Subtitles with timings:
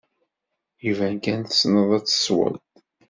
[0.89, 2.55] Iban kan tessned ad tessewwed.